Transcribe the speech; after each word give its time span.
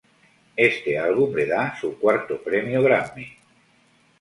Este 0.57 0.97
álbum 0.97 1.35
le 1.35 1.45
da 1.45 1.77
su 1.79 1.99
cuarto 1.99 2.41
premio 2.41 2.81
Grammy. 2.81 3.37